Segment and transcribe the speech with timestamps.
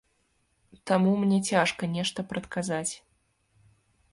[0.91, 2.89] Таму мне цяжка нешта прадказаць.